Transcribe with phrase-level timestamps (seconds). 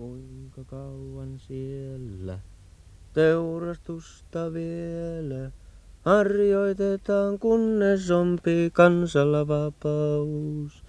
[0.00, 2.38] kuinka kauan siellä
[3.12, 5.50] teurastusta vielä
[6.02, 10.84] harjoitetaan, kunnes ompi kansalla vapaus.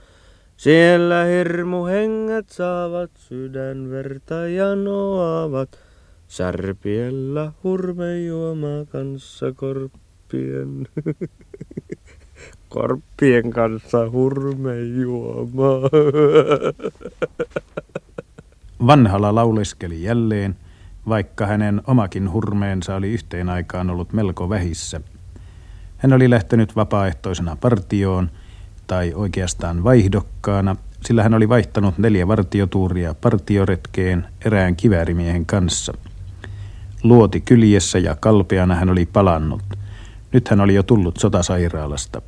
[0.57, 5.79] Siellä hirmuhengät saavat sydänverta ja noavat,
[6.27, 10.87] särpiellä hurmejuoma kanssa korppien.
[12.69, 15.89] korppien kanssa hurmejuomaa.
[18.87, 20.55] Vanhala lauleskeli jälleen,
[21.07, 25.01] vaikka hänen omakin hurmeensa oli yhteen aikaan ollut melko vähissä.
[25.97, 28.29] Hän oli lähtenyt vapaaehtoisena partioon,
[28.87, 35.93] tai oikeastaan vaihdokkaana, sillä hän oli vaihtanut neljä vartiotuuria partioretkeen erään kiväärimien kanssa.
[37.03, 39.63] Luoti kyljessä ja kalpeana hän oli palannut.
[40.33, 42.21] Nyt hän oli jo tullut sotasairaalasta.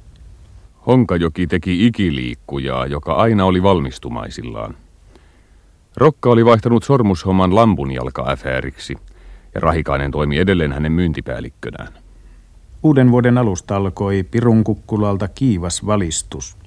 [0.87, 4.75] Honkajoki teki ikiliikkujaa, joka aina oli valmistumaisillaan.
[5.97, 8.97] Rokka oli vaihtanut sormushomman lampunjalka-äfääriksi,
[9.55, 11.93] ja Rahikainen toimi edelleen hänen myyntipäällikkönään.
[12.83, 16.57] Uuden vuoden alusta alkoi Pirun kukkulalta kiivas valistus.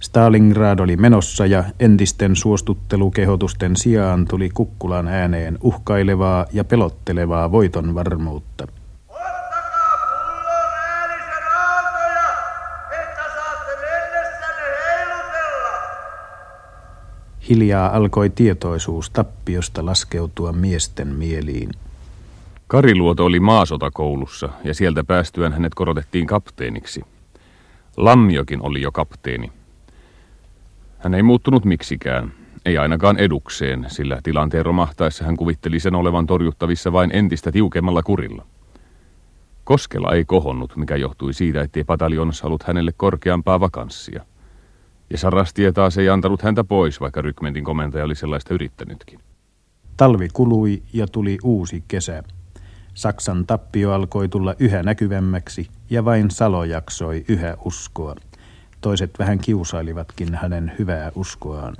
[0.00, 8.66] Stalingrad oli menossa ja entisten suostuttelukehotusten sijaan tuli kukkulan ääneen uhkailevaa ja pelottelevaa voiton varmuutta.
[17.48, 21.70] Hiljaa alkoi tietoisuus tappiosta laskeutua miesten mieliin.
[22.66, 27.02] Kariluoto oli maasotakoulussa ja sieltä päästyään hänet korotettiin kapteeniksi.
[27.96, 29.52] Lammiokin oli jo kapteeni.
[30.98, 32.32] Hän ei muuttunut miksikään,
[32.64, 38.46] ei ainakaan edukseen, sillä tilanteen romahtaessa hän kuvitteli sen olevan torjuttavissa vain entistä tiukemmalla kurilla.
[39.64, 44.24] Koskela ei kohonnut, mikä johtui siitä, ettei pataljonassa ollut hänelle korkeampaa vakanssia.
[45.10, 49.20] Ja Sarastie taas ei antanut häntä pois, vaikka rykmentin komentaja oli sellaista yrittänytkin.
[49.96, 52.22] Talvi kului ja tuli uusi kesä.
[52.94, 58.14] Saksan tappio alkoi tulla yhä näkyvämmäksi ja vain Salo jaksoi yhä uskoa.
[58.80, 61.76] Toiset vähän kiusailivatkin hänen hyvää uskoaan.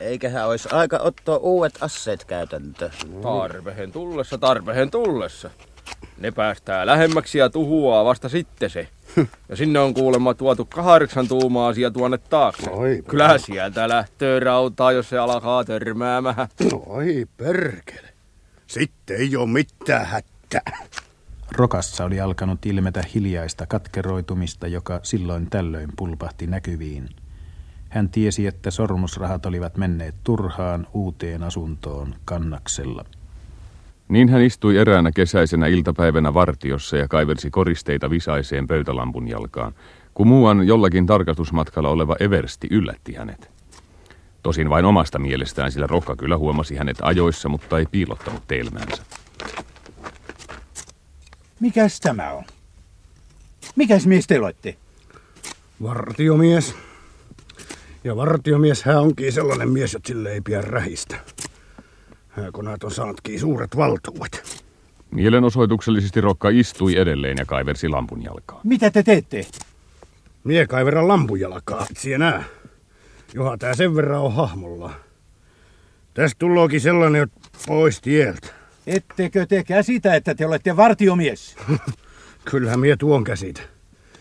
[0.00, 2.90] Eiköhän olisi aika ottaa uudet asseet käytäntö.
[3.22, 5.50] Tarpehen tullessa, tarpehen tullessa.
[6.18, 8.88] Ne päästää lähemmäksi ja tuhuaa vasta sitten se.
[9.48, 12.70] Ja sinne on kuulemma tuotu kahdeksan tuumaa asia tuonne taakse.
[12.70, 16.48] Oi, Kyllä sieltä lähtöö rautaa, jos se alkaa törmäämään.
[16.86, 18.08] Oi perkele.
[18.66, 20.86] Sitten ei ole mitään hätää.
[21.52, 27.08] Rokassa oli alkanut ilmetä hiljaista katkeroitumista, joka silloin tällöin pulpahti näkyviin.
[27.88, 33.04] Hän tiesi, että sormusrahat olivat menneet turhaan uuteen asuntoon kannaksella.
[34.08, 39.74] Niin hän istui eräänä kesäisenä iltapäivänä vartiossa ja kaiversi koristeita visaiseen pöytälampun jalkaan,
[40.14, 43.50] kun muuan jollakin tarkastusmatkalla oleva Eversti yllätti hänet.
[44.42, 49.02] Tosin vain omasta mielestään, sillä Rokka kyllä huomasi hänet ajoissa, mutta ei piilottanut teilmäänsä.
[51.60, 52.44] Mikäs tämä on?
[53.76, 54.76] Mikäs mies te olette?
[55.82, 56.74] Vartiomies.
[58.04, 61.16] Ja vartiomies hän onkin sellainen mies, että sille ei pidä rähistä.
[62.52, 64.64] Kun näet on saanutkin suuret valtuudet.
[65.10, 68.60] Mielenosoituksellisesti Rokka istui edelleen ja kaiversi lampun jalkaa.
[68.64, 69.46] Mitä te teette?
[70.44, 72.44] Mie kaiveran lampujalkaa, et nää.
[73.34, 74.90] Joha tää sen verran on hahmolla.
[76.14, 78.48] Tästä tullookin sellainen, että pois tieltä.
[78.86, 81.56] Ettekö te käsitä, että te olette vartiomies?
[82.50, 83.60] Kyllähän mie tuon käsitä.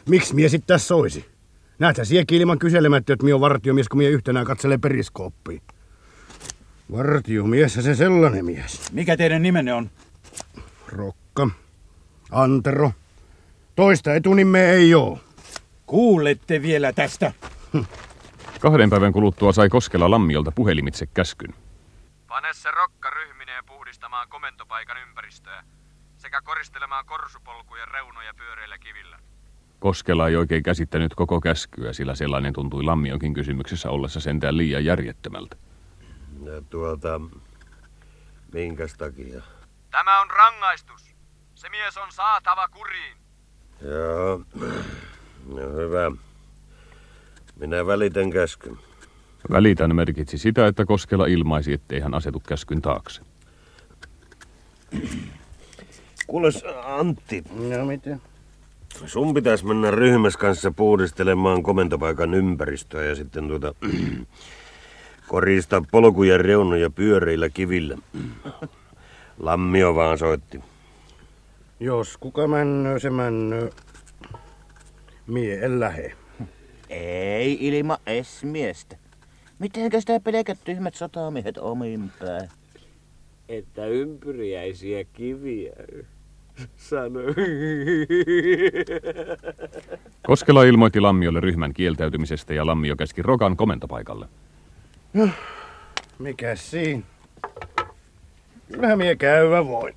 [0.09, 1.25] Miksi mie sit tässä soisi?
[1.79, 5.61] Näethän siekin ilman kyselemättä, että mie on vartiomies, kun mie yhtenään katselee periskooppiin.
[6.92, 8.92] Vartiomies se sellainen mies.
[8.92, 9.90] Mikä teidän nimenne on?
[10.88, 11.50] Rokka.
[12.31, 12.92] Antero.
[13.75, 15.20] Toista etunimeä ei oo.
[15.86, 17.34] Kuulette vielä tästä.
[18.59, 21.53] Kahden päivän kuluttua sai Koskela Lammiolta puhelimitse käskyn.
[22.28, 25.64] Pane se rokka ryhmineen puhdistamaan komentopaikan ympäristöä
[26.18, 29.19] sekä koristelemaan korsupolkujen reunoja pyöreillä kivillä.
[29.80, 35.56] Koskela ei oikein käsittänyt koko käskyä, sillä sellainen tuntui Lammionkin kysymyksessä ollessa sentään liian järjettömältä.
[36.44, 37.22] Ja tuota,
[38.54, 39.42] minkäs takia?
[39.92, 41.16] Tämä on rangaistus.
[41.56, 43.18] Se mies on saatava kuriin.
[43.81, 44.42] Joo,
[45.48, 46.12] no hyvä.
[47.60, 48.78] Minä välitän käskyn.
[49.51, 53.22] Välitän merkitsi sitä, että Koskela ilmaisi, ettei hän asetu käskyn taakse.
[56.28, 57.44] Kuules Antti,
[57.78, 58.22] No miten?
[59.06, 63.74] sun pitäisi mennä ryhmässä kanssa puhdistelemaan komentopaikan ympäristöä ja sitten tuota
[65.27, 67.97] koristaa polkujen reunoja pyöreillä kivillä.
[69.39, 70.59] Lammio vaan soitti.
[71.79, 73.69] Jos kuka männö, se männö.
[75.27, 76.13] Mie en lähe.
[76.89, 78.97] Ei ilma esmiestä.
[79.59, 82.50] Mitenkä sitä pelkät tyhmät sotamiehet omiin päin?
[83.50, 85.73] Että ympyriäisiä kiviä.
[86.77, 87.19] Sano.
[90.27, 94.27] Koskela ilmoitti Lammiolle ryhmän kieltäytymisestä ja Lammio käski Rokan komentopaikalle.
[96.19, 97.04] Mikäs siinä?
[98.71, 99.95] Kyllähän mie käyvä voin.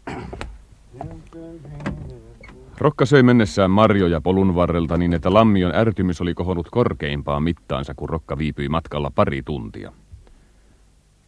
[2.78, 8.08] Rokka söi mennessään marjoja polun varrelta niin, että Lammion ärtymys oli kohonnut korkeimpaan mittaansa, kun
[8.08, 9.92] Rokka viipyi matkalla pari tuntia.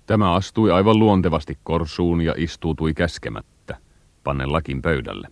[0.07, 3.77] Tämä astui aivan luontevasti korsuun ja istuutui käskemättä,
[4.25, 5.29] pannen lakin pöydälle.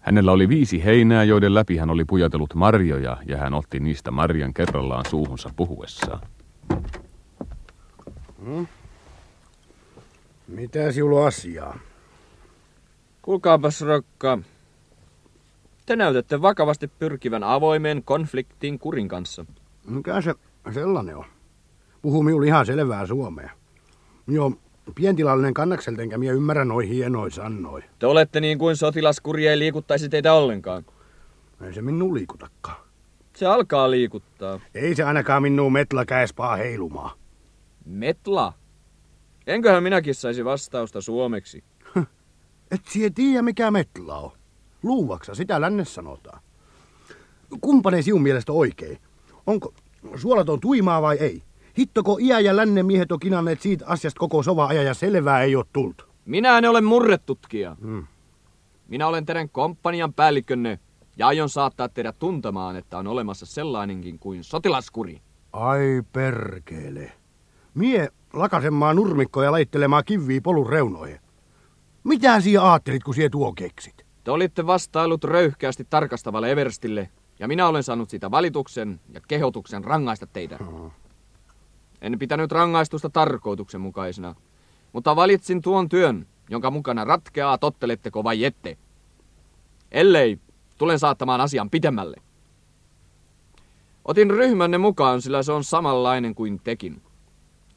[0.00, 4.54] Hänellä oli viisi heinää, joiden läpi hän oli pujatellut marjoja, ja hän otti niistä marjan
[4.54, 6.20] kerrallaan suuhunsa puhuessaan.
[10.48, 11.78] Mitä sinulla asiaa?
[13.22, 14.38] Kuulkaapas, Rokka.
[15.86, 19.46] Te näytätte vakavasti pyrkivän avoimeen konfliktiin kurin kanssa.
[19.86, 20.34] Mikä se
[20.74, 21.24] sellainen on?
[22.02, 23.50] Puhuu minulle ihan selvää suomea.
[24.26, 24.52] Joo,
[24.94, 27.82] pientilallinen kannakselta enkä minä ymmärrä noin hienoin sanoi.
[27.98, 30.84] Te olette niin kuin sotilaskuri ei liikuttaisi teitä ollenkaan.
[31.60, 32.76] Ei se minun liikutakaan.
[33.36, 34.60] Se alkaa liikuttaa.
[34.74, 37.21] Ei se ainakaan minun metla käespaa heilumaa.
[37.84, 38.52] Metla?
[39.46, 41.64] Enköhän minäkin saisi vastausta suomeksi?
[42.70, 44.30] Et sie tiedä mikä metla on.
[44.82, 46.40] Luuvaksa, sitä länne sanotaan.
[47.60, 48.98] Kumpane sinun mielestä oikein?
[49.46, 49.74] Onko
[50.16, 51.42] suolaton tuimaa vai ei?
[51.78, 55.56] Hittoko iä ja lännen miehet on kinanneet siitä asiasta koko sova ajan ja selvää ei
[55.56, 56.08] ole tullut.
[56.24, 57.76] Minä en ole murretutkija.
[57.80, 58.06] Hmm.
[58.88, 60.78] Minä olen teidän komppanian päällikkönne
[61.16, 65.20] ja aion saattaa teidät tuntemaan, että on olemassa sellainenkin kuin sotilaskuri.
[65.52, 67.12] Ai perkele.
[67.74, 71.20] Mie lakasemaan nurmikkoja ja laittelemaan kiviä polun reunoihin.
[72.04, 74.06] Mitä sinä ajattelit, kun sie tuo keksit?
[74.24, 80.26] Te olitte vastailut röyhkeästi tarkastavalle Everstille, ja minä olen saanut siitä valituksen ja kehotuksen rangaista
[80.26, 80.58] teitä.
[82.00, 84.34] En pitänyt rangaistusta tarkoituksenmukaisena,
[84.92, 88.78] mutta valitsin tuon työn, jonka mukana ratkeaa totteletteko vai ette.
[89.92, 90.38] Ellei,
[90.78, 92.16] tulen saattamaan asian pitemmälle.
[94.04, 97.02] Otin ryhmänne mukaan, sillä se on samanlainen kuin tekin.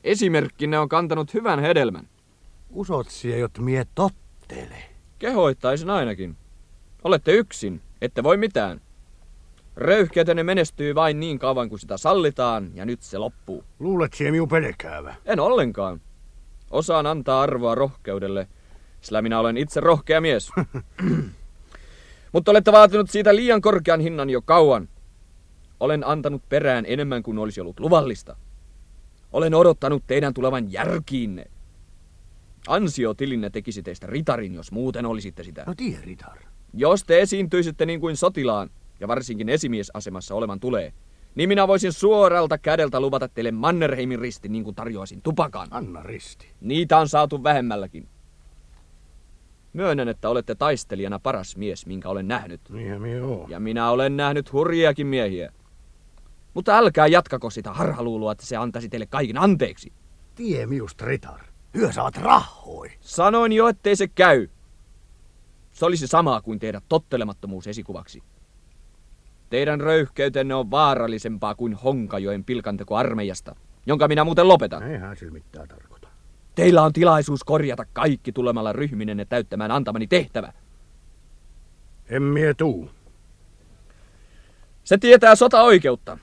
[0.05, 2.07] Esimerkkinne on kantanut hyvän hedelmän.
[2.69, 4.83] Usot sie, jot mie tottele.
[5.19, 6.37] Kehoittaisin ainakin.
[7.03, 8.81] Olette yksin, ette voi mitään.
[9.75, 13.63] Röyhkeytenne menestyy vain niin kauan kuin sitä sallitaan, ja nyt se loppuu.
[13.79, 15.15] Luulet sie miu pelkäävä?
[15.25, 16.01] En ollenkaan.
[16.71, 18.47] Osaan antaa arvoa rohkeudelle,
[19.01, 20.51] sillä minä olen itse rohkea mies.
[22.33, 24.89] Mutta olette vaatinut siitä liian korkean hinnan jo kauan.
[25.79, 28.35] Olen antanut perään enemmän kuin olisi ollut luvallista.
[29.35, 31.45] Olen odottanut teidän tulevan järkiinne.
[32.67, 35.63] Ansiotilinne tekisi teistä ritarin, jos muuten olisitte sitä.
[35.67, 36.37] No tie, Ritar.
[36.73, 40.93] Jos te esiintyisitte niin kuin sotilaan, ja varsinkin esimiesasemassa olevan tulee,
[41.35, 45.67] niin minä voisin suoralta kädeltä luvata teille Mannerheimin risti niin kuin tarjoaisin tupakan.
[45.71, 46.47] Anna risti.
[46.61, 48.07] Niitä on saatu vähemmälläkin.
[49.73, 52.61] Myönnän, että olette taistelijana paras mies, minkä olen nähnyt.
[52.69, 53.47] Niinhän mie oo.
[53.49, 55.53] Ja minä olen nähnyt hurjiakin miehiä.
[56.55, 59.93] Mutta älkää jatkako sitä harhaluulua, että se antaisi teille kaiken anteeksi.
[60.35, 61.39] Tie miust, Ritar.
[61.73, 62.91] Hyö saat rahoi.
[62.99, 64.47] Sanoin jo, ettei se käy.
[65.71, 68.23] Se olisi samaa kuin tehdä tottelemattomuus esikuvaksi.
[69.49, 73.55] Teidän röyhkeytenne on vaarallisempaa kuin Honkajoen pilkanteko armeijasta,
[73.85, 74.83] jonka minä muuten lopetan.
[74.83, 76.07] Eihän sillä mitään tarkoita.
[76.55, 80.53] Teillä on tilaisuus korjata kaikki tulemalla ryhminenne täyttämään antamani tehtävä.
[82.09, 82.89] En mie tuu.
[84.83, 86.17] Se tietää sota-oikeutta.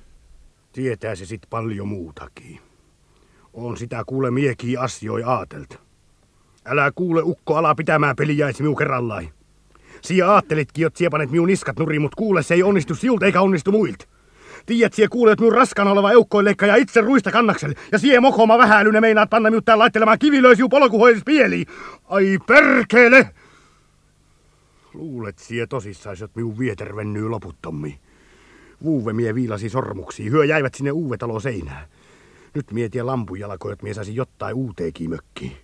[0.72, 2.60] Tietää se sit paljon muutakin.
[3.52, 5.78] On sitä kuule miekiä asioi aatelta.
[6.64, 9.28] Älä kuule ukko ala pitämään peliäisi miu kerrallaan.
[10.02, 13.72] Sia aattelitkin, että siepanet miu niskat nuriin, mut kuule se ei onnistu siulta eikä onnistu
[13.72, 14.04] muilta.
[14.66, 17.74] Tiedät, sie kuulet minun raskaana oleva eukkoilleikka ja itse ruista kannakselle.
[17.92, 21.66] Ja sie mokoma vähäilyne meinaat panna minut täällä laittelemaan kivilöisiu polkuhoidis pieliin.
[22.08, 23.34] Ai perkele!
[24.94, 27.98] Luulet sie tosissaan, että minun vietervennyy loputtommin.
[28.84, 31.88] Vuuve mie viilasi sormuksia, hyö jäivät sinne uuvetalo seinään.
[32.54, 35.56] Nyt mietin lampujalkoja, että mie saisin jotain uuteekin mökkiin.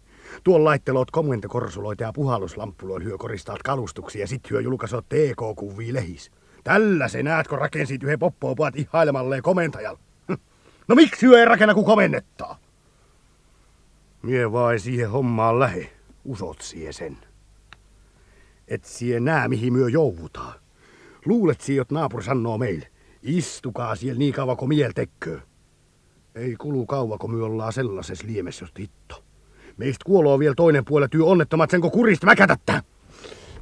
[0.44, 6.30] Tuon laitteloot komentokorsuloita ja puhalluslamppuloin hyö koristaat kalustuksia ja sit hyö julkaisot TK-kuvia lehis.
[6.64, 9.98] Tällä se näet, kun rakensit yhden poppoopaat ihailemalleen komentajalla.
[10.28, 10.40] Hm.
[10.88, 12.58] No miksi hyö ei rakenna, kun komennettaa?
[14.22, 15.90] Mie vai siihen hommaan lähe.
[16.25, 17.18] Usot sie sen.
[18.68, 20.54] Et sie nää, mihin myö jouvutaan.
[21.26, 22.88] Luulet sie, että naapuri sanoo meille.
[23.22, 25.38] Istukaa siellä niin kauan kuin miel tekköö.
[26.34, 29.25] Ei kulu kauan, kun me ollaan sellaisessa liemessä, jos hitto.
[29.76, 32.82] Meistä kuoloo vielä toinen puoli työ onnettomat sen, kun kurista mäkätättä.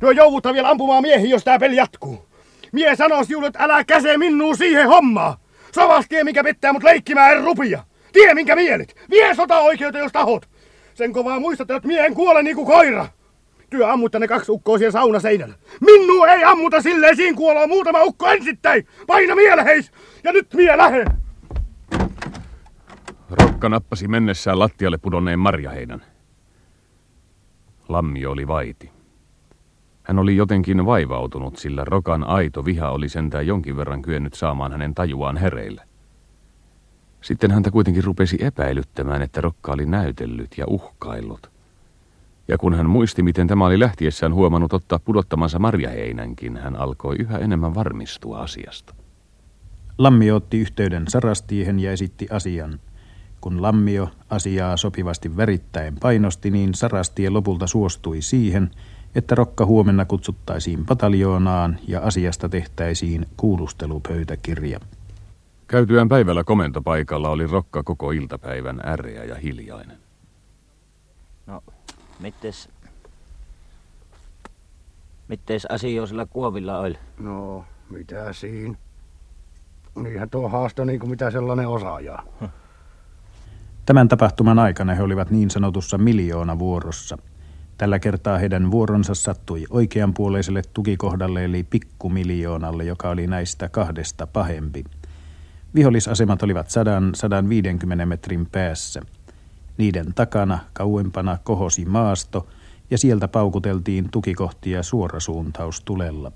[0.00, 2.26] Työ jouvutaan vielä ampumaan miehiä, jos tää peli jatkuu.
[2.72, 5.36] Mie sanois että älä käse minua siihen hommaan.
[5.72, 7.84] Savastie, mikä pitää mut leikkimään en rupia.
[8.12, 8.94] Tie minkä mielit!
[9.10, 10.48] Vie sota-oikeuteen, jos tahot!
[10.94, 13.06] Sen kovaa muistatte, että miehen kuole niinku koira!
[13.70, 15.54] Työ ammutta ne kaksi ukkoa siellä saunaseinällä.
[16.16, 18.86] Minnu ei ammuta silleen siinä kuoloo muutama ukko ensittäin!
[19.06, 19.92] Paina mieleheis!
[20.24, 21.04] Ja nyt mie lähe!
[23.30, 26.04] Rokka nappasi mennessään lattialle pudonneen marjaheinän.
[27.88, 28.90] Lammi oli vaiti.
[30.02, 34.94] Hän oli jotenkin vaivautunut, sillä Rokan aito viha oli sentään jonkin verran kyennyt saamaan hänen
[34.94, 35.82] tajuaan hereille.
[37.20, 41.55] Sitten häntä kuitenkin rupesi epäilyttämään, että Rokka oli näytellyt ja uhkaillut.
[42.48, 47.38] Ja kun hän muisti, miten tämä oli lähtiessään huomannut ottaa pudottamansa marjaheinänkin, hän alkoi yhä
[47.38, 48.94] enemmän varmistua asiasta.
[49.98, 52.80] Lammio otti yhteyden Sarastiehen ja esitti asian.
[53.40, 58.70] Kun Lammio asiaa sopivasti värittäen painosti, niin Sarastie lopulta suostui siihen,
[59.14, 64.80] että Rokka huomenna kutsuttaisiin pataljoonaan ja asiasta tehtäisiin kuulustelupöytäkirja.
[65.68, 69.96] Käytyään päivällä komentopaikalla oli Rokka koko iltapäivän äreä ja hiljainen.
[71.46, 71.62] No,
[72.20, 72.68] mites...
[75.28, 76.98] Mites asia sillä kuovilla oli?
[77.18, 78.74] No, mitä siinä?
[79.94, 82.18] Niinhän tuo haasto niin kuin mitä sellainen osaaja.
[83.86, 87.18] Tämän tapahtuman aikana he olivat niin sanotussa miljoona vuorossa.
[87.78, 94.84] Tällä kertaa heidän vuoronsa sattui oikeanpuoleiselle tukikohdalle eli pikkumiljoonalle, joka oli näistä kahdesta pahempi.
[95.74, 96.68] Vihollisasemat olivat
[98.02, 99.02] 100-150 metrin päässä.
[99.76, 102.46] Niiden takana kauempana kohosi maasto
[102.90, 106.32] ja sieltä paukuteltiin tukikohtia suorasuuntaustulella.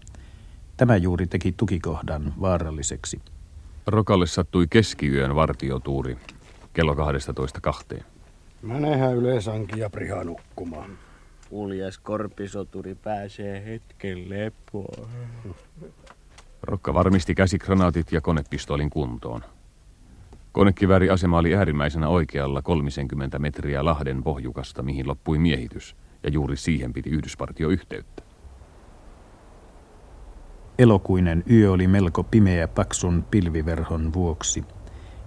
[0.77, 3.21] Tämä juuri teki tukikohdan vaaralliseksi.
[3.87, 6.19] Rokalle sattui keskiyön vartiotuuri
[6.73, 6.95] kello
[7.95, 8.03] 12.2.
[8.63, 10.91] Menehän yleisankin ja priha nukkumaan.
[11.51, 15.09] Uljas korpisoturi pääsee hetken lepoon.
[16.63, 19.45] Rokka varmisti käsikranaatit ja konepistoolin kuntoon.
[20.53, 27.11] Konekivääriasema oli äärimmäisenä oikealla 30 metriä Lahden pohjukasta, mihin loppui miehitys, ja juuri siihen piti
[27.11, 28.23] Yhdyspartio yhteyttä.
[30.79, 34.65] Elokuinen yö oli melko pimeä paksun pilviverhon vuoksi.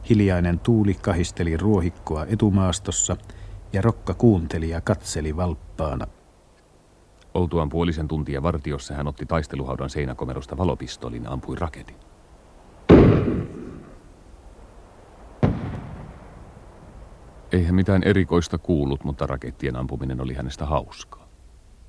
[0.09, 3.17] Hiljainen tuuli kahisteli ruohikkoa etumaastossa
[3.73, 6.07] ja Rokka kuunteli ja katseli valppaana.
[7.33, 12.12] Oltuaan puolisen tuntia vartiossa hän otti taisteluhaudan seinäkomerosta valopistolin ja ampui raketin.
[17.53, 21.27] Eihän mitään erikoista kuullut, mutta rakettien ampuminen oli hänestä hauskaa.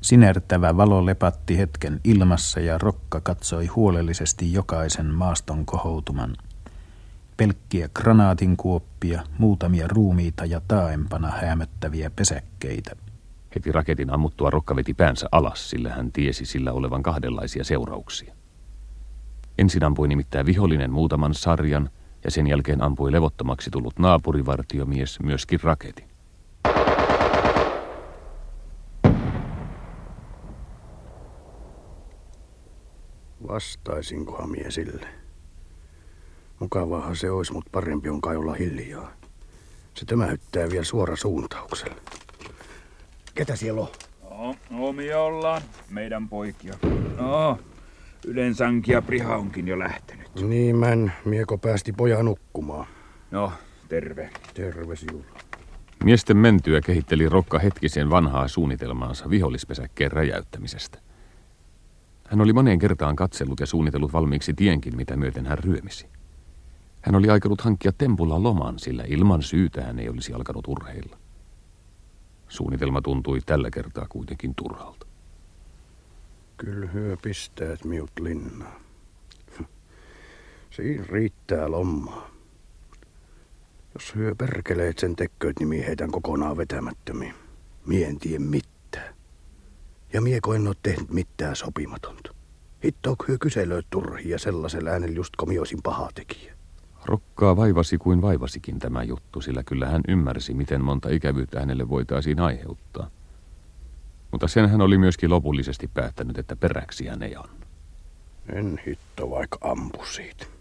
[0.00, 6.36] Sinertävä valo lepatti hetken ilmassa ja Rokka katsoi huolellisesti jokaisen maaston kohoutuman.
[7.36, 12.96] Pelkkiä granaatinkuoppia, muutamia ruumiita ja taaempana hämöttäviä pesäkkeitä.
[13.54, 18.34] Heti raketin ammuttua Rokka veti päänsä alas, sillä hän tiesi sillä olevan kahdenlaisia seurauksia.
[19.58, 21.90] Ensin ampui nimittäin vihollinen muutaman sarjan
[22.24, 26.08] ja sen jälkeen ampui levottomaksi tullut naapurivartiomies myöskin raketin.
[33.48, 35.06] Vastaisinkohan mie sille?
[36.60, 39.12] Mukavaahan se olisi, mutta parempi on kai olla hiljaa.
[39.94, 41.96] Se tömähyttää vielä suora suuntauksella.
[43.34, 43.88] Ketä siellä on?
[44.70, 45.62] No, omia ollaan.
[45.90, 46.74] Meidän poikia.
[47.16, 47.58] No,
[48.24, 50.23] yleensäkin ja Priha onkin jo lähtenyt.
[50.42, 51.12] Niin, män.
[51.24, 52.86] Mieko päästi pojan nukkumaan.
[53.30, 53.52] No,
[53.88, 54.30] terve.
[54.54, 55.38] Terve sinulla.
[56.04, 60.98] Miesten mentyä kehitteli Rokka hetkisen vanhaa suunnitelmaansa vihollispesäkkeen räjäyttämisestä.
[62.28, 66.06] Hän oli moneen kertaan katsellut ja suunnitellut valmiiksi tienkin, mitä myöten hän ryömisi.
[67.02, 71.18] Hän oli aikonut hankkia tempulla loman, sillä ilman syytä hän ei olisi alkanut urheilla.
[72.48, 75.06] Suunnitelma tuntui tällä kertaa kuitenkin turhalta.
[76.56, 78.83] Kyllä hyö pistäät miut linnaa.
[80.76, 82.30] Siinä riittää lommaa.
[83.94, 87.34] Jos hyö perkeleet sen tekköit, niin mie heitän kokonaan vetämättömiin.
[87.86, 89.14] Mie en tien mitään.
[90.12, 92.34] Ja mieko en oo tehnyt mitään sopimatonta.
[92.84, 96.54] Hittook hyö kyselöit turhia sellaisella äänellä just komioisin paha tekijä.
[97.04, 102.40] Rokkaa vaivasi kuin vaivasikin tämä juttu, sillä kyllä hän ymmärsi, miten monta ikävyyttä hänelle voitaisiin
[102.40, 103.10] aiheuttaa.
[104.30, 107.66] Mutta sen hän oli myöskin lopullisesti päättänyt, että peräksi hän ei anna.
[108.52, 110.53] En hitto vaikka ampu siitä.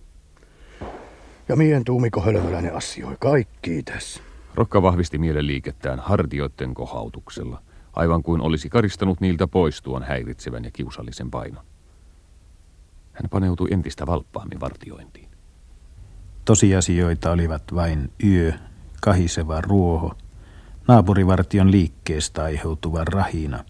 [1.50, 4.22] Ja mien tuumiko hölmöläinen asioi kaikki tässä.
[4.56, 7.62] Rokka vahvisti mielenliikettään hartioiden kohautuksella,
[7.94, 11.64] aivan kuin olisi karistanut niiltä pois tuon häiritsevän ja kiusallisen painon.
[13.14, 15.30] Hän paneutui entistä valppaammin vartiointiin.
[16.46, 18.54] Tosiasioita olivat vain yö,
[19.02, 20.14] kahiseva ruoho,
[20.88, 23.64] naapurivartion liikkeestä aiheutuva rahina,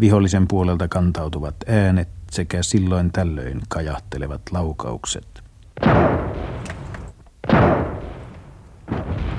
[0.00, 5.42] vihollisen puolelta kantautuvat äänet sekä silloin tällöin kajahtelevat laukaukset.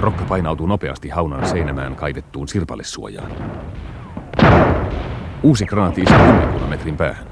[0.02, 3.32] Rokka painautuu nopeasti haunan seinämään kaivettuun sirpalesuojaan.
[5.44, 7.28] Uusi granaatti iski kymmenkunnan metrin päähän.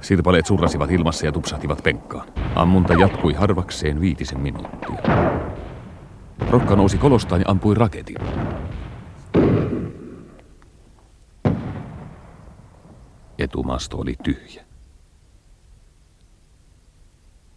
[0.00, 2.28] Sirpaleet surrasivat ilmassa ja tupsahtivat penkkaan.
[2.54, 5.00] Ammunta jatkui harvakseen viitisen minuuttia.
[6.50, 8.16] Rokka nousi kolostaan ja ampui raketin.
[13.38, 14.64] Etumasto oli tyhjä.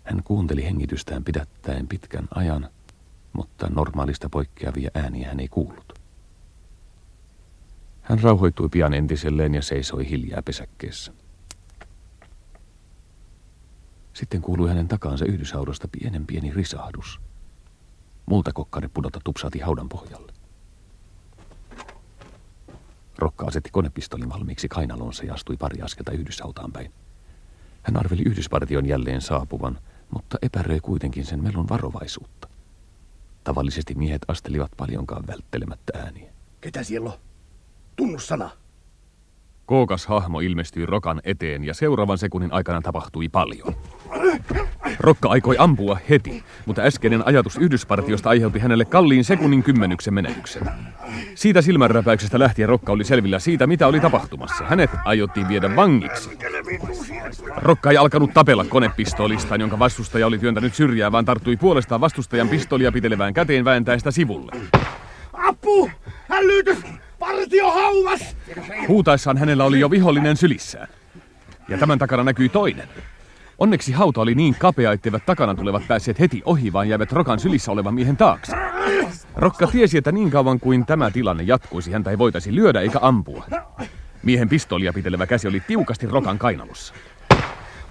[0.03, 2.69] Hän kuunteli hengitystään pidättäen pitkän ajan,
[3.37, 5.93] mutta normaalista poikkeavia ääniä hän ei kuullut.
[8.01, 11.13] Hän rauhoittui pian entiselleen ja seisoi hiljaa pesäkkeessä.
[14.13, 17.19] Sitten kuului hänen takaansa yhdyshaudasta pienen pieni risahdus.
[18.25, 20.33] Multakokkari pudota tupsaati haudan pohjalle.
[23.17, 26.91] Rokka asetti konepistolin valmiiksi kainalonsa ja astui pari askelta yhdyshautaan päin.
[27.81, 29.79] Hän arveli yhdyspartion jälleen saapuvan,
[30.09, 32.56] mutta epäröi kuitenkin sen melun varovaisuutta.
[33.47, 36.31] Tavallisesti miehet astelivat paljonkaan välttelemättä ääniä.
[36.61, 37.17] Ketä siellä on?
[37.95, 38.49] Tunnussana.
[39.65, 43.75] Kookas hahmo ilmestyi Rokan eteen ja seuraavan sekunnin aikana tapahtui paljon.
[44.99, 50.63] Rokka aikoi ampua heti, mutta äskeinen ajatus Yhdyspartiosta aiheutti hänelle kalliin sekunnin kymmenyksen menetyksen.
[51.35, 54.63] Siitä silmänräpäyksestä lähtien Rokka oli selvillä siitä, mitä oli tapahtumassa.
[54.63, 56.37] Hänet aiottiin viedä vangiksi.
[57.55, 62.91] Rokka ei alkanut tapella konepistoolistaan, jonka vastustaja oli työntänyt syrjää, vaan tarttui puolestaan vastustajan pistolia
[62.91, 64.51] pitelevään käteen vääntäen sitä sivulle.
[65.33, 65.89] Apu!
[66.29, 66.77] Hälytys!
[67.19, 68.35] Partio haumas!
[68.87, 70.87] Huutaessaan hänellä oli jo vihollinen sylissään.
[71.67, 72.87] Ja tämän takana näkyi toinen.
[73.57, 77.71] Onneksi hauta oli niin kapea, etteivät takana tulevat päässeet heti ohi, vaan jäivät Rokan sylissä
[77.71, 78.55] olevan miehen taakse.
[79.35, 83.45] Rokka tiesi, että niin kauan kuin tämä tilanne jatkuisi, häntä ei voitaisi lyödä eikä ampua.
[84.23, 86.93] Miehen pistolia pitelevä käsi oli tiukasti Rokan kainalossa.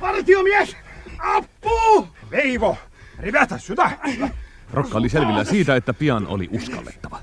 [0.00, 0.76] Partiomies!
[1.18, 2.08] Apu!
[2.30, 2.76] Veivo!
[3.18, 3.90] Rivätä sytä!
[4.72, 7.18] Rokka oli selvillä siitä, että pian oli uskallettava.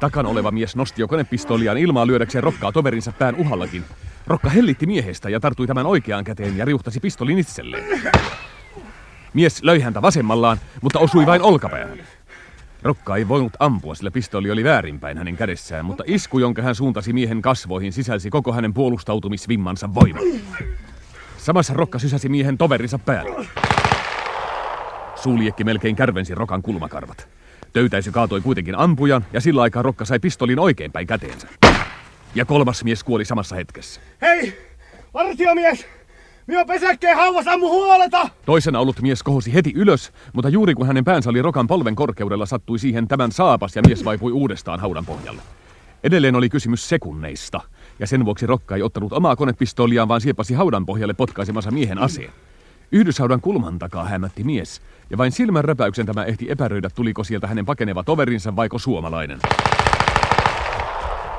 [0.00, 3.84] Takana oleva mies nosti jo konepistoliaan ilmaa lyödäkseen Rokkaa toverinsa pään uhallakin.
[4.26, 8.00] Rokka hellitti miehestä ja tartui tämän oikeaan käteen ja riuhtasi pistolin itselleen.
[9.34, 11.98] Mies löi häntä vasemmallaan, mutta osui vain olkapäähän.
[12.82, 17.12] Rokka ei voinut ampua, sillä pistoli oli väärinpäin hänen kädessään, mutta isku, jonka hän suuntasi
[17.12, 20.22] miehen kasvoihin, sisälsi koko hänen puolustautumisvimmansa voiman.
[21.38, 23.46] Samassa Rokka sysäsi miehen toverinsa päälle.
[25.14, 27.28] Suuliekki melkein kärvensi Rokan kulmakarvat.
[27.72, 31.48] Töytäisy kaatoi kuitenkin ampujan ja sillä aikaa Rokka sai pistolin oikeinpäin käteensä.
[32.34, 34.00] Ja kolmas mies kuoli samassa hetkessä.
[34.22, 34.58] Hei!
[35.12, 35.86] Partiomies!
[36.46, 38.28] Minä pesäkkeen hauvas ammu huoleta!
[38.46, 42.46] Toisena ollut mies kohosi heti ylös, mutta juuri kun hänen päänsä oli Rokan polven korkeudella,
[42.46, 45.42] sattui siihen tämän saapas ja mies vaipui uudestaan haudan pohjalle.
[46.04, 47.60] Edelleen oli kysymys sekunneista,
[47.98, 52.30] ja sen vuoksi Rokka ei ottanut omaa konepistoliaan, vaan siepasi haudan pohjalle potkaisemassa miehen aseen.
[52.92, 57.66] Yhdyshaudan kulman takaa hämätti mies, ja vain silmän räpäyksen tämä ehti epäröidä, tuliko sieltä hänen
[57.66, 59.38] pakeneva toverinsa vaiko suomalainen.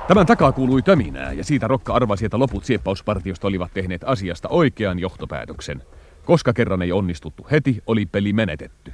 [0.07, 4.99] Tämän takaa kuului töminää, ja siitä Rokka arvasi, että loput sieppauspartiosta olivat tehneet asiasta oikean
[4.99, 5.81] johtopäätöksen.
[6.25, 8.93] Koska kerran ei onnistuttu heti, oli peli menetetty.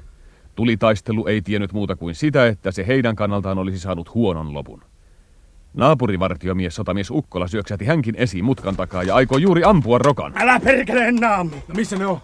[0.56, 4.84] Tulitaistelu ei tiennyt muuta kuin sitä, että se heidän kannaltaan olisi saanut huonon lopun.
[5.74, 10.34] Naapurivartiomies sotamies Ukkola syöksäti hänkin esiin mutkan takaa ja aikoi juuri ampua Rokan.
[10.36, 11.56] Älä perkele enää ammu!
[11.67, 12.21] No missä ne on?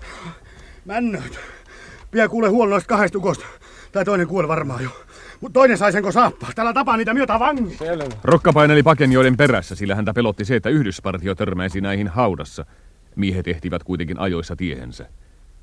[0.85, 1.39] Männöt.
[2.11, 3.45] Pian kuule huono noista kahdesta tukosta.
[3.91, 4.89] Tai toinen kuole varmaan jo.
[5.41, 6.49] Mut toinen sai senko saappaa.
[6.55, 7.77] Täällä tapaa niitä myötä vangi.
[8.23, 12.65] Rokka paineli pakenjoiden perässä, sillä häntä pelotti se, että Yhdyspartio törmäisi näihin haudassa.
[13.15, 15.05] Miehet ehtivät kuitenkin ajoissa tiehensä.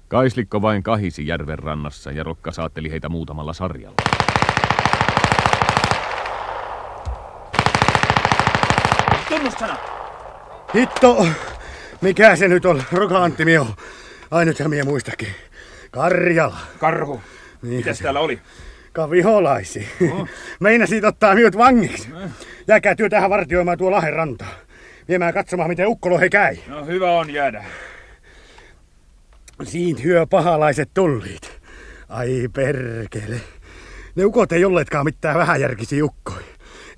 [0.09, 3.97] Kaislikko vain kahisi järven rannassa ja Rokka saatteli heitä muutamalla sarjalla.
[9.29, 9.77] Tunnussana!
[10.75, 11.27] Hitto!
[12.01, 12.83] Mikä se nyt on?
[12.93, 13.67] Roka Antti Mio.
[14.31, 15.29] Ai nythän mie muistakin.
[15.91, 16.59] Karjala.
[16.79, 17.21] Karhu.
[17.63, 17.77] Niin.
[17.77, 18.41] Mitäs täällä oli?
[18.94, 19.88] Ka viholaisi.
[20.61, 22.09] Meinasit ottaa minut vangiksi.
[22.68, 24.54] Jääkää työ tähän vartioimaan tuo Lahen rantaa.
[25.09, 26.57] Viemään katsomaan, miten ukkolo he käy.
[26.68, 27.64] No hyvä on jäädä.
[29.62, 31.61] Siitä hyö pahalaiset tulliit.
[32.09, 33.40] Ai perkele.
[34.16, 36.42] Ne ukot ei olleetkaan mitään vähäjärkisiä ukkoi.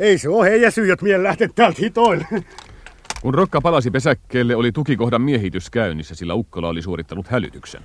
[0.00, 2.26] Ei se oo heidän syy, jot mien lähtet täältä hitoille.
[3.22, 7.82] Kun Rokka palasi pesäkkeelle, oli tukikohdan miehitys käynnissä, sillä Ukkola oli suorittanut hälytyksen.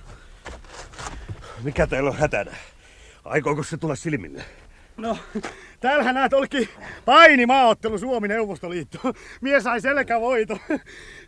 [1.63, 2.51] Mikä teillä on hätänä?
[3.25, 4.43] Aikooko se tulla silmille?
[4.97, 5.17] No,
[5.79, 6.69] täällähän näet olikin
[7.05, 8.99] painimaaottelu Suomi-Neuvostoliitto.
[9.41, 10.57] Mie sai selkävoito.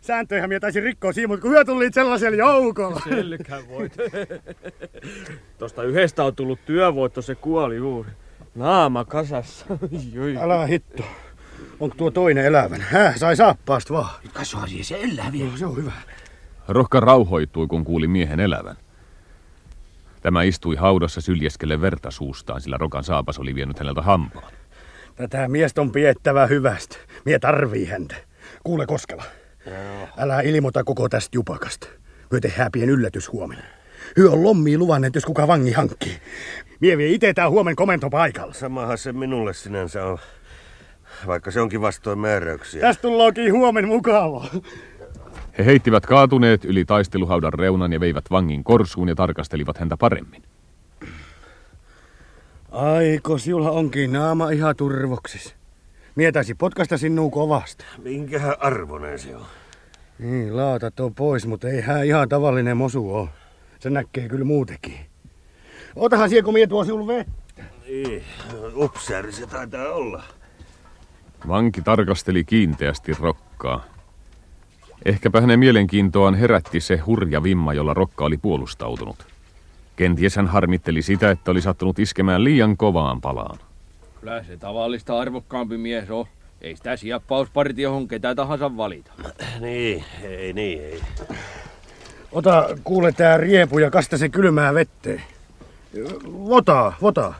[0.00, 3.00] Sääntöjähän mie taisin rikkoa siinä, mutta kun hyö tuli sellaisella joukolla.
[3.08, 4.02] Selkävoito.
[5.58, 8.10] Tosta yhdestä on tullut työvoitto, se kuoli juuri.
[8.54, 9.66] Naama kasassa.
[10.12, 10.36] Joi.
[10.36, 11.02] Älä hitto.
[11.80, 12.80] Onko tuo toinen elävän?
[12.80, 14.10] Häh, sai saappaasta vaan.
[14.32, 15.48] Kasvari se elää vielä.
[15.48, 15.92] Joo, se on hyvä.
[16.68, 18.76] Rohka rauhoittui, kun kuuli miehen elävän.
[20.24, 24.52] Tämä istui haudassa syljeskelle verta suustaan, sillä Rokan saapas oli vienyt häneltä hampaan.
[25.16, 26.96] Tätä miestä on piettävä hyvästä.
[27.24, 28.14] Mie tarvii häntä.
[28.62, 29.24] Kuule Koskela.
[30.18, 31.86] Älä ilmoita koko tästä jupakasta.
[32.30, 33.64] Myö tehdään pien yllätys huomenna.
[34.16, 36.16] Hyö on lommiin luvanneet, jos kuka vangi hankkii.
[36.80, 38.52] Mie vie ite tää huomen komento paikalla.
[38.52, 40.18] Samahan se minulle sinänsä on,
[41.26, 42.80] vaikka se onkin vastoin määräyksiä.
[42.80, 44.46] Tästä tullookin huomen mukavaa.
[45.58, 50.42] He heittivät kaatuneet yli taisteluhaudan reunan ja veivät vangin korsuun ja tarkastelivat häntä paremmin.
[52.72, 55.54] Aiko, sinulla onkin naama ihan turvoksis.
[56.14, 57.84] Mietäisi potkasta sinua kovasti.
[58.02, 59.46] Minkähän arvoinen se on?
[60.18, 63.28] Niin, laatat on pois, mutta ei hän ihan tavallinen mosu ole.
[63.78, 64.94] Se näkee kyllä muutenkin.
[65.96, 67.64] Otahan siellä, kun mie tuo sinulle vettä.
[67.86, 68.24] Niin,
[68.76, 70.22] upseeri se taitaa olla.
[71.48, 73.84] Vanki tarkasteli kiinteästi Rokkaa.
[75.04, 79.16] Ehkäpä hänen mielenkiintoaan herätti se hurja vimma, jolla Rokka oli puolustautunut.
[79.96, 83.58] Kenties hän harmitteli sitä, että oli sattunut iskemään liian kovaan palaan.
[84.20, 86.26] Kyllä se tavallista arvokkaampi mies on.
[86.60, 89.10] Ei sitä siappauspartiohon ketä tahansa valita.
[89.60, 91.00] Niin, ei niin, ei.
[92.32, 95.22] Ota, kuule tää riepu ja kasta se kylmää vetteen.
[96.48, 97.34] Vota, vota.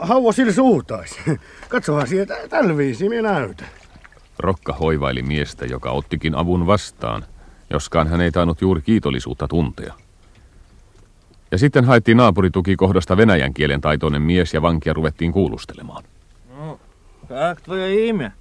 [0.00, 1.18] Hauva sillä suutais.
[1.68, 3.68] Katsohan sieltä tällä viisi, minä näytän.
[4.39, 7.25] Rokka hoivaili miestä, joka ottikin avun vastaan,
[7.69, 9.93] joskaan hän ei tainnut juuri kiitollisuutta tuntea.
[11.51, 16.03] Ja sitten haettiin naapuritukikohdasta venäjän kielen taitoinen mies ja vankia ruvettiin kuulustelemaan.
[16.57, 16.79] Ну,
[17.27, 18.31] как твое имя?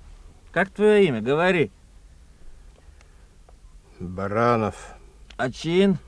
[0.52, 1.20] Как твое имя?
[1.22, 1.70] Говори.
[4.04, 4.76] Баранов.
[5.38, 5.98] А чин?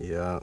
[0.00, 0.40] Я...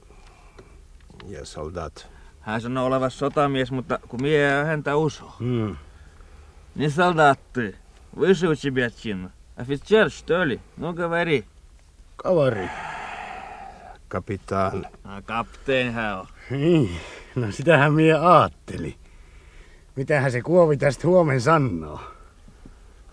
[1.30, 2.08] Я солдат.
[2.40, 5.36] Hän sanoo olevan sotamies, mutta kun mie ei häntä usko.
[5.40, 5.76] Hmm.
[6.77, 7.75] Не солдат ты.
[8.13, 9.31] Выше у тебя чин.
[9.57, 10.61] Офицер, что ли?
[10.77, 11.45] Ну, говори.
[12.17, 12.69] Kavari.
[14.09, 14.87] Kapitaan.
[15.05, 16.27] Ah, kapteen hän on.
[16.51, 16.91] Niin,
[17.35, 18.97] no sitähän mie aatteli.
[19.97, 22.01] Mitähän se kuovi tästä huomen sanoo?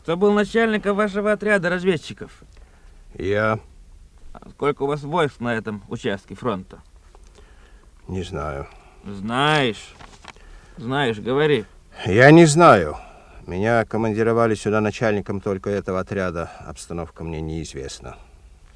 [0.04, 2.32] Кто был начальником вашего отряда разведчиков?
[3.18, 3.58] Я
[4.34, 6.82] А Сколько у вас войск на этом участке фронта?
[8.10, 8.68] не знаю.
[9.08, 9.96] Знаешь.
[10.78, 11.66] Знаешь, говори.
[12.06, 12.98] Я не знаю.
[13.48, 16.50] Меня командировали сюда начальником только этого отряда.
[16.66, 18.16] Обстановка мне неизвестна.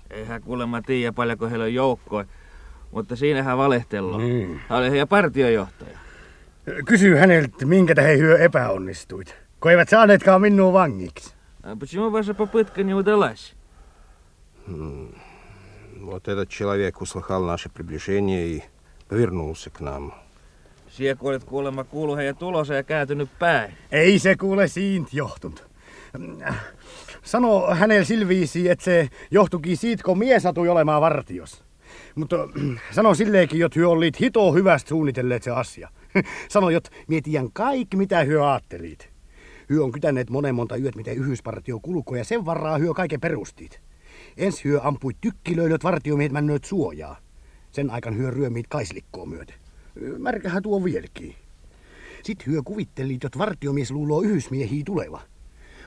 [0.10, 2.25] Eihän kuulemma tiedä paljonko heillä on joukkoja.
[2.91, 4.21] Mutta siinähän valehtellaan.
[4.21, 4.62] Niin.
[4.69, 5.97] Hän oli heidän partiojohtaja.
[6.86, 9.36] Kysy häneltä, minkä tähän hyö epäonnistuit.
[9.60, 11.34] Kun eivät saaneetkaan minua vangiksi.
[11.63, 13.53] А почему ваша попытка не удалась?
[16.01, 18.63] Вот этот человек услыхал наше приближение и
[19.10, 20.13] повернулся к нам.
[20.97, 23.73] Sie olet kuulemma kuullut heidän tulossa ja kääntynyt päin.
[23.91, 25.67] Ei se kuule siitä johtunut.
[27.23, 31.63] Sano hänelle silviisi, että se johtukin siitä, kun mies satui olemaan vartios.
[32.15, 32.36] Mutta
[32.91, 35.89] sano silleenkin, että hyö olit hito hyvästä suunnitelleet se asia.
[36.49, 39.10] Sano, että mietijän kaikki, mitä hyö aattelit.
[39.69, 43.81] Hyö on kytäneet monen monta yöt, miten yhdyspartio kulkoo, ja sen varraa hyö kaiken perustit.
[44.38, 47.17] Ensi hyö ampui tykkilöilöt vartiomiehet männööt suojaa.
[47.71, 49.66] Sen aikan hyö ryömiit kaislikkoa myöten.
[50.17, 51.36] Märkähän tuo vieläkin.
[52.23, 55.21] Sitten hyö kuvitteli, että vartiomies luuloo yhdysmiehiä tuleva.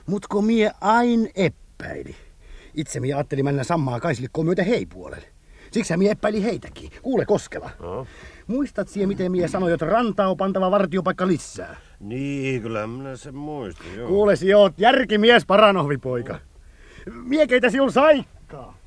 [0.05, 2.15] Mut kun mie ain epäili.
[2.73, 5.27] Itse mie ajattelin mennä sammaa kaislikkoon myöten hei puolelle.
[5.71, 6.91] Siksi mie epäili heitäkin.
[7.01, 7.69] Kuule Koskela.
[7.79, 8.07] No.
[8.47, 11.75] Muistat siihen, miten mie sanoi, että rantaa on pantava vartiopaikka lisää?
[11.99, 14.07] Niin, kyllä minä sen muistin, joo.
[14.07, 16.39] Kuule, si oot järkimies paranohvipoika.
[17.23, 18.80] Mie keitä siul saikkaa.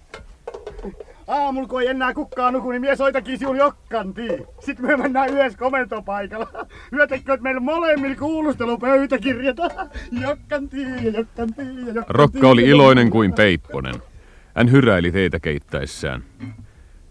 [1.29, 4.47] Aamulla kun ei enää kukkaa nuku, niin mie soitakin siul jokkantiin.
[4.61, 6.67] Sitten me mennään yhdessä komentopaikalla.
[6.93, 9.57] Hyötekö meillä molemmilla kuulustelupöytäkirjat?
[10.21, 12.05] Jokkantiin ja jokkantiin ja jokkantiin.
[12.09, 13.95] Rokka oli iloinen kuin peipponen.
[14.55, 16.25] Hän hyräili teitä keittäessään.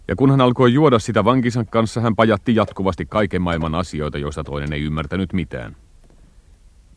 [0.08, 4.44] Ja kun hän alkoi juoda sitä vankisan kanssa, hän pajatti jatkuvasti kaiken maailman asioita, joista
[4.44, 5.76] toinen ei ymmärtänyt mitään.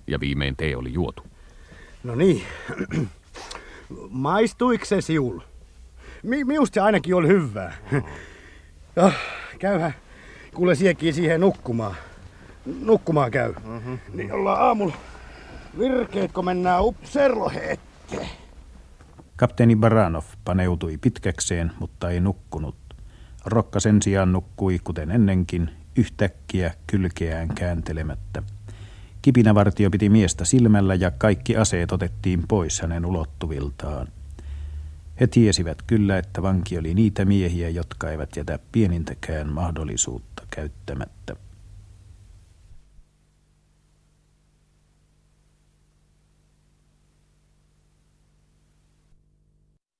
[0.08, 1.23] Ja viimein tee oli juotu.
[2.03, 2.43] No niin.
[4.10, 5.39] Maistuiko se siul?
[6.28, 7.74] Mi- miusta se ainakin oli hyvää.
[8.96, 9.13] Oh,
[9.60, 9.94] käyhän.
[10.54, 11.96] Kuule siekin siihen nukkumaan.
[12.82, 13.54] Nukkumaan käy.
[13.66, 14.00] Mm-hmm.
[14.13, 14.96] Niin ollaan aamulla
[15.80, 18.28] virkeet, kun mennään upserlohette.
[19.36, 22.76] Kapteeni Baranov paneutui pitkäkseen, mutta ei nukkunut.
[23.46, 28.44] Rokka sen sijaan nukkui, kuten ennenkin, yhtäkkiä kylkeään kääntelemättä.
[29.22, 34.08] Kipinävartio piti miestä silmällä ja kaikki aseet otettiin pois hänen ulottuviltaan.
[35.19, 41.36] He tiesivät kyllä, että vanki oli niitä miehiä, jotka eivät jätä pienintäkään mahdollisuutta käyttämättä.